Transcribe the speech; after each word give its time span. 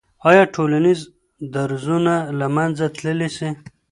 آیا 0.29 0.43
ټولنیز 0.53 0.99
درزونه 1.53 2.15
له 2.39 2.47
منځه 2.55 2.85
تللی 2.97 3.29
سي؟ 3.37 3.49